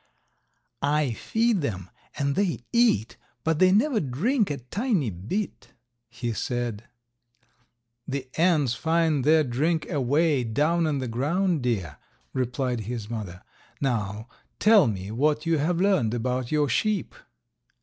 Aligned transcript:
"I 0.81 1.11
feed 1.11 1.61
them 1.61 1.91
and 2.17 2.33
they 2.35 2.63
eat, 2.73 3.17
but 3.43 3.59
they 3.59 3.71
never 3.71 3.99
drink 3.99 4.49
a 4.49 4.57
tiny 4.57 5.11
bit," 5.11 5.73
he 6.09 6.33
said. 6.33 6.85
"The 8.07 8.27
ants 8.35 8.73
find 8.73 9.23
their 9.23 9.43
drink 9.43 9.87
away 9.91 10.43
down 10.43 10.87
in 10.87 10.97
the 10.97 11.07
ground, 11.07 11.61
dear," 11.61 11.97
replied 12.33 12.79
his 12.89 13.11
mother. 13.11 13.43
"Now 13.79 14.27
tell 14.57 14.87
me 14.87 15.11
what 15.11 15.45
you 15.45 15.59
have 15.59 15.79
learned 15.79 16.15
about 16.15 16.51
your 16.51 16.67
sheep." 16.67 17.13